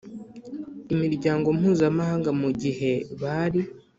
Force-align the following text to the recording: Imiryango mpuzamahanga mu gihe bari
Imiryango 0.93 1.47
mpuzamahanga 1.57 2.29
mu 2.41 2.49
gihe 2.61 2.91
bari 3.21 3.61